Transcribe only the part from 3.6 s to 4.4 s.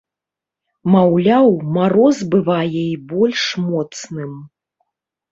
моцным.